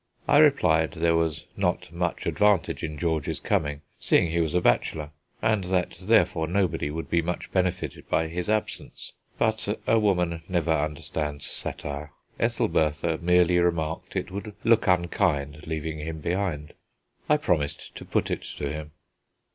I 0.27 0.39
replied 0.39 0.93
there 0.93 1.15
was 1.15 1.45
not 1.55 1.91
much 1.91 2.25
advantage 2.25 2.83
in 2.83 2.97
George's 2.97 3.39
coming, 3.39 3.81
seeing 3.99 4.31
he 4.31 4.41
was 4.41 4.55
a 4.55 4.59
bachelor, 4.59 5.11
and 5.43 5.65
that 5.65 5.91
therefore 6.01 6.47
nobody 6.47 6.89
would 6.89 7.07
be 7.07 7.21
much 7.21 7.51
benefited 7.51 8.09
by 8.09 8.27
his 8.27 8.49
absence. 8.49 9.13
But 9.37 9.67
a 9.85 9.99
woman 9.99 10.41
never 10.49 10.73
understands 10.73 11.45
satire. 11.45 12.13
Ethelbertha 12.39 13.19
merely 13.21 13.59
remarked 13.59 14.15
it 14.15 14.31
would 14.31 14.55
look 14.63 14.87
unkind 14.87 15.67
leaving 15.67 15.99
him 15.99 16.19
behind. 16.19 16.73
I 17.29 17.37
promised 17.37 17.93
to 17.97 18.03
put 18.03 18.31
it 18.31 18.41
to 18.41 18.71
him. 18.71 18.93